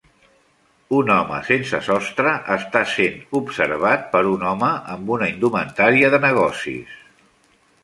[0.99, 6.99] Un home sense sostre està sent observat per un home amb una indumentària de negocis.